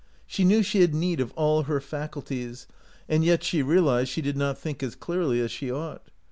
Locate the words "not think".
4.35-4.81